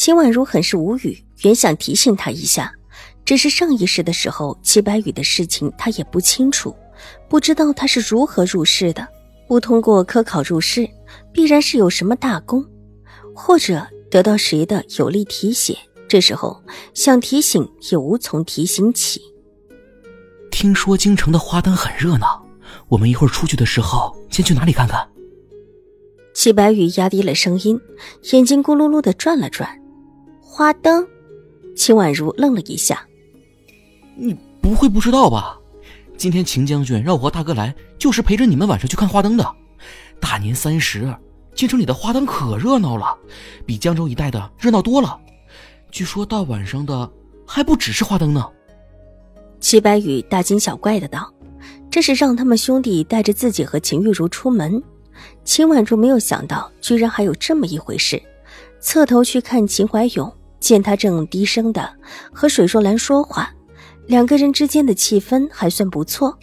[0.00, 2.72] 秦婉如很是无语，原想提醒他一下，
[3.22, 6.74] 只是上一世的时候，齐白羽的事情他也不清楚，
[7.28, 9.06] 不知道他是如何入世的。
[9.46, 10.88] 不通过科考入世，
[11.34, 12.64] 必然是有什么大功，
[13.34, 15.76] 或者得到谁的有力提携。
[16.08, 16.58] 这时候
[16.94, 19.20] 想提醒也无从提醒起。
[20.50, 22.42] 听说京城的花灯很热闹，
[22.88, 25.06] 我们一会儿出去的时候，先去哪里看看？
[26.32, 27.78] 齐白羽压低了声音，
[28.32, 29.78] 眼睛咕噜噜的转了转。
[30.60, 31.08] 花灯，
[31.74, 33.08] 秦婉如愣了一下。
[34.14, 35.58] 你不会不知道吧？
[36.18, 39.54] 今天秦将军让我和大哥来，就是陪着你们晚上去看花灯的。
[40.20, 41.16] 大年三十，
[41.54, 43.16] 京城里的花灯可热闹了，
[43.64, 45.18] 比江州一带的热闹多了。
[45.90, 47.10] 据说大晚上的
[47.46, 48.46] 还不只是花灯呢。
[49.60, 51.32] 齐白羽大惊小怪的道
[51.90, 54.82] ：“这是让他们兄弟带着自己和秦玉茹出门。”
[55.42, 58.22] 秦婉如没有想到，居然还有这么一回事，
[58.78, 60.30] 侧头去看秦怀勇。
[60.60, 61.90] 见他正低声的
[62.32, 63.52] 和水若兰说话，
[64.06, 66.38] 两个人之间的气氛还算不错。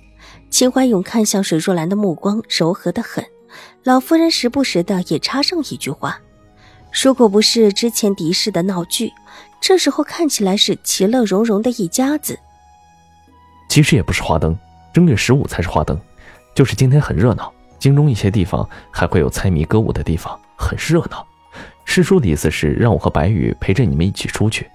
[0.49, 3.23] 秦怀勇看向水若兰的目光柔和的很，
[3.83, 6.19] 老夫人时不时的也插上一句话。
[7.03, 9.11] 如果不是之前敌视的闹剧，
[9.61, 12.39] 这时候看起来是其乐融融的一家子。
[13.69, 14.57] 其实也不是花灯，
[14.93, 15.99] 正月十五才是花灯，
[16.55, 17.53] 就是今天很热闹。
[17.77, 21.27] 京中一些地方还会有猜谜歌舞的地方，很热闹。
[21.89, 24.69] 师叔的意思是让我和白羽陪着你们一起出去，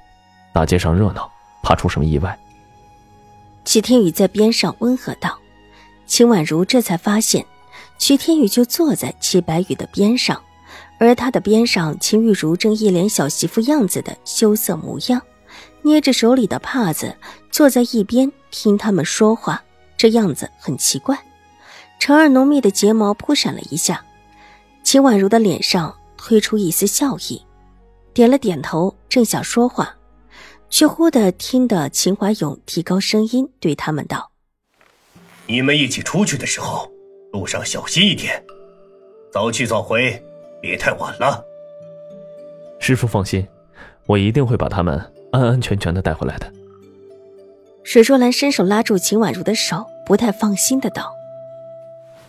[0.52, 1.30] 大街上热闹，
[1.62, 2.36] 怕出什么意外。
[3.64, 5.38] 齐天宇在边上温和道
[6.06, 7.44] ：“秦婉如这才发现，
[7.98, 10.42] 齐天宇就坐在齐白羽的边上，
[10.98, 15.20] 而他的边上，秦玉茹正一脸小媳妇样子的羞涩模样，
[15.82, 17.14] 捏着手里的帕子，
[17.50, 19.62] 坐在一边听他们说话，
[19.98, 21.16] 这样子很奇怪。
[22.00, 24.02] 长而浓密的睫毛扑闪了一下，
[24.82, 27.42] 秦婉如的脸上。”推出一丝笑意，
[28.14, 29.96] 点了点头，正想说话，
[30.70, 34.30] 却忽的听得秦怀勇提高声音对他们道
[35.48, 36.88] ：“你们一起出去的时候，
[37.32, 38.40] 路上小心一点，
[39.32, 40.22] 早去早回，
[40.60, 41.44] 别太晚了。”
[42.78, 43.44] 师傅放心，
[44.06, 44.96] 我一定会把他们
[45.32, 46.50] 安安全全的带回来的。
[47.82, 51.12] 水若兰伸手拉住秦婉如的手，不太放心的道：“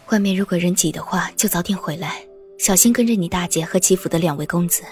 [0.10, 2.26] 外面如果人挤的话，就早点回来。”
[2.58, 4.84] 小心跟着你大姐和齐府的两位公子，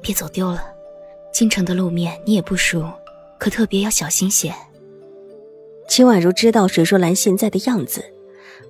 [0.00, 0.64] 别走丢了。
[1.32, 2.90] 京城的路面你也不熟，
[3.38, 4.54] 可特别要小心些。
[5.88, 8.02] 秦婉如知道水若兰现在的样子，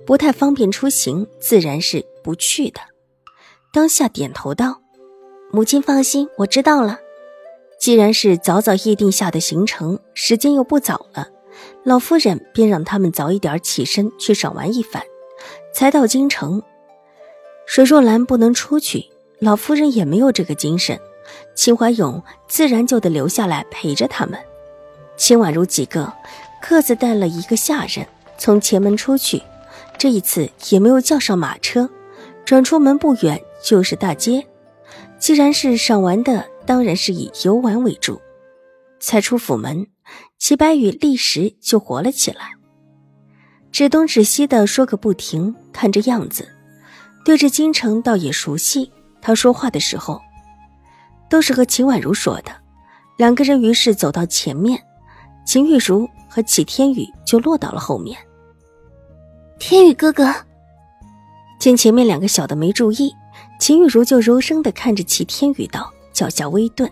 [0.05, 2.81] 不太方便出行，自然是不去的。
[3.71, 4.81] 当下点头道
[5.51, 6.99] ：“母亲放心，我知道了。
[7.79, 11.29] 既然是早早议定下的行程，时间又不早了，
[11.83, 15.01] 老夫人便让他们早一点起身去赏玩一番，
[15.73, 16.61] 才到京城。”
[17.69, 19.05] 水若兰不能出去，
[19.37, 20.99] 老夫人也没有这个精神，
[21.53, 24.39] 秦怀勇自然就得留下来陪着他们。
[25.15, 26.11] 秦婉如几个
[26.59, 28.07] 各自带了一个下人，
[28.39, 29.43] 从前门出去，
[29.99, 31.87] 这一次也没有叫上马车，
[32.43, 34.43] 转出门不远就是大街。
[35.19, 38.19] 既然是赏玩的，当然是以游玩为主。
[38.99, 39.85] 才出府门，
[40.39, 42.55] 齐白羽立时就活了起来，
[43.71, 46.47] 指东指西的说个不停，看这样子。
[47.29, 48.91] 对着京城倒也熟悉，
[49.21, 50.19] 他说话的时候，
[51.29, 52.51] 都是和秦婉如说的。
[53.17, 54.83] 两个人于是走到前面，
[55.45, 58.17] 秦玉茹和齐天宇就落到了后面。
[59.59, 60.33] 天宇哥哥，
[61.59, 63.13] 见前面两个小的没注意，
[63.59, 66.91] 秦玉茹就柔声的看着齐天宇道，脚下微顿：“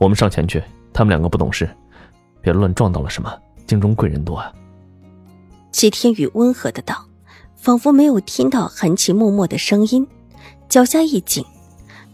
[0.00, 0.62] 我们上前去，
[0.94, 1.68] 他们两个不懂事，
[2.40, 3.38] 别乱撞到了什么。
[3.66, 4.50] 京中贵人多啊。”
[5.72, 7.06] 齐天宇温和的道。
[7.60, 10.06] 仿佛没有听到含情脉脉的声音，
[10.66, 11.44] 脚下一紧，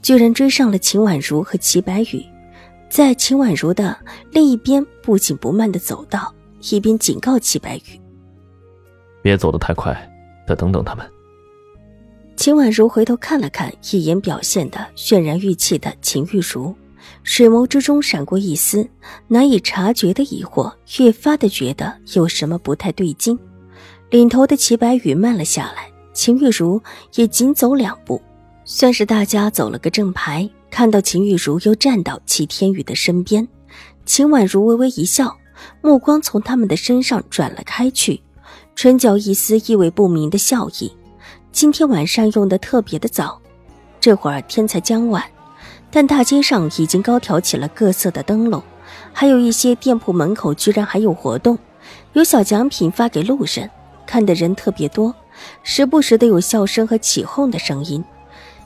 [0.03, 2.21] 居然追上了秦婉如和齐白羽，
[2.91, 3.97] 在秦婉如的
[4.33, 6.35] 另一边不紧不慢的走道，
[6.69, 8.01] 一边警告齐白羽
[9.23, 9.97] ：“别走得太快，
[10.49, 11.09] 再等等他们。”
[12.35, 16.75] 秦婉如回头看了看一眼表现的渲然欲泣的秦玉茹，
[17.23, 18.87] 水眸之中闪过一丝
[19.29, 23.39] 难以察觉的疑惑，越发的觉得有什么不太对劲。
[24.11, 26.81] 领头的齐白羽慢了下来，秦玉茹
[27.15, 28.21] 也紧走两步，
[28.65, 30.49] 算是大家走了个正牌。
[30.71, 33.47] 看到秦玉茹又站到齐天宇的身边，
[34.05, 35.35] 秦婉如微微一笑，
[35.81, 38.21] 目光从他们的身上转了开去，
[38.75, 40.93] 唇角一丝意味不明的笑意。
[41.51, 43.41] 今天晚上用的特别的早，
[43.99, 45.25] 这会儿天才将晚，
[45.91, 48.63] 但大街上已经高挑起了各色的灯笼，
[49.15, 51.59] 还有一些店铺门口居然还有活动，
[52.13, 53.71] 有小奖品发给路人，
[54.07, 55.15] 看的人特别多，
[55.63, 58.03] 时不时的有笑声和起哄的声音，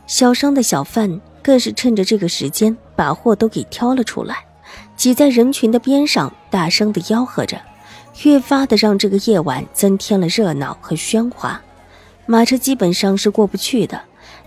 [0.06, 4.44] 小商的小贩更是趁着这个时间把货都给挑了出来，
[4.96, 7.60] 挤在人群的边上，大声的吆喝着，
[8.22, 11.60] 越发的让这个夜晚增添了热闹和喧哗。
[12.26, 14.00] 马车基本上是过不去的，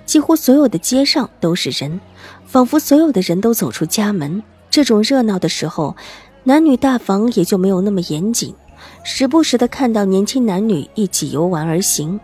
[0.06, 2.00] 几乎所有的街上都是人，
[2.46, 4.42] 仿佛所有的人都走出家门。
[4.70, 5.96] 这种热闹的时候，
[6.44, 8.56] 男女大房也就没有那么严谨，
[9.04, 12.20] 时不时的看到年轻男女一起游玩而行。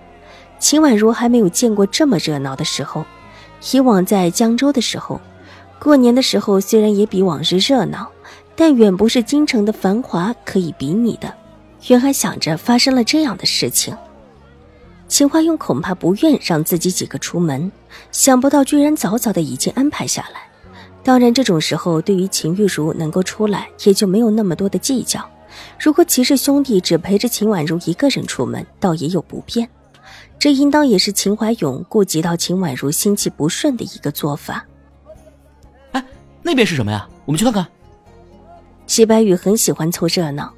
[0.58, 3.06] 秦婉如还没有见过这么热闹的时候。
[3.74, 5.20] 以往在江州的时候，
[5.80, 8.10] 过年的时候虽然也比往日热闹，
[8.56, 11.34] 但远不是京城的繁华可以比拟的。
[11.88, 13.96] 原还想着发生了这样的事情。
[15.10, 17.70] 秦花用恐怕不愿让自己几个出门，
[18.12, 20.42] 想不到居然早早的已经安排下来。
[21.04, 25.30] 当然，这种时候对于秦玉茹能够出来，也就没有那么多的计较。
[25.80, 29.68] 如果齐氏兄弟只陪着秦婉如一个人出门，倒也有不便。
[30.38, 34.66] 这应当也是秦怀勇顾及到秦婉如心气不顺的一个做法。
[35.92, 36.04] 哎，
[36.42, 37.08] 那边是什么呀？
[37.26, 37.68] 我们去看看。
[38.88, 40.52] 齐白羽很喜欢凑热闹，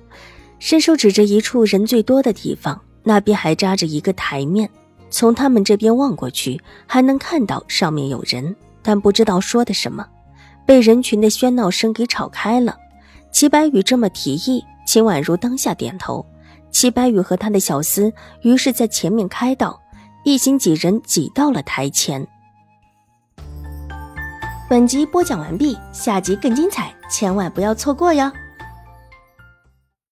[0.60, 2.80] 伸手指着一处人最多的地方。
[3.04, 4.70] 那边还扎着一个台面，
[5.10, 10.08] 从他们这边望过去，还能看到上面有人，但不知道说的什么，
[10.68, 12.78] 被人群的喧闹声给吵开了。
[13.32, 16.26] 齐白羽这么提议，秦婉如当下点头。
[16.70, 18.12] 齐白羽和他的小厮
[18.42, 19.80] 于是在前面开道，
[20.26, 22.28] 一行几人挤到了台前。
[24.70, 28.30] 本集播讲完毕，下集更精彩，千万不要错过哟。